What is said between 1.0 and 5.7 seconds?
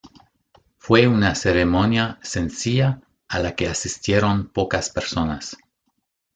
una ceremonia sencilla a la que asistieron pocas personas.